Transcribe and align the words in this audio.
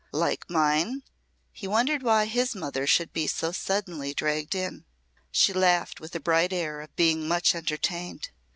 "Like 0.13 0.49
mine?" 0.49 1.03
He 1.51 1.67
wondered 1.67 2.01
why 2.01 2.25
his 2.25 2.55
mother 2.55 2.87
should 2.87 3.13
be 3.13 3.27
so 3.27 3.51
suddenly 3.51 4.15
dragged 4.15 4.55
in. 4.55 4.83
She 5.29 5.53
laughed 5.53 5.99
with 5.99 6.15
a 6.15 6.19
bright 6.19 6.51
air 6.51 6.81
of 6.81 6.95
being 6.95 7.27
much 7.27 7.53
entertained. 7.53 8.29